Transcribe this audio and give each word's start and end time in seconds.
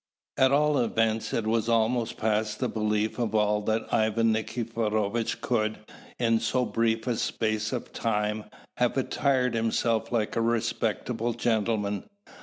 At 0.35 0.51
all 0.51 0.79
events, 0.79 1.31
it 1.31 1.45
was 1.45 1.69
almost 1.69 2.17
past 2.17 2.57
the 2.57 2.67
belief 2.67 3.19
of 3.19 3.35
all 3.35 3.61
that 3.65 3.87
Ivan 3.93 4.31
Nikiforovitch 4.33 5.41
could, 5.41 5.77
in 6.17 6.39
so 6.39 6.65
brief 6.65 7.05
a 7.05 7.15
space 7.15 7.71
of 7.71 7.93
time, 7.93 8.45
have 8.77 8.97
attired 8.97 9.53
himself 9.53 10.11
like 10.11 10.35
a 10.35 10.41
respectable 10.41 11.33
gentleman. 11.33 12.05